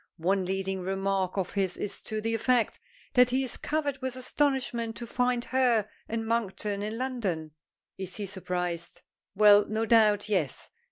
[0.17, 2.79] One leading remark of his is to the effect
[3.13, 7.51] that he is covered with astonishment to find her and Monkton in London.
[7.99, 9.03] Is he surprised.
[9.35, 10.69] Well, no doubt, yes.